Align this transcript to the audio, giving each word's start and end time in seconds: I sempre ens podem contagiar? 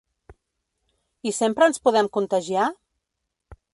I 1.31 1.33
sempre 1.39 1.67
ens 1.73 1.81
podem 1.89 2.09
contagiar? 2.19 2.67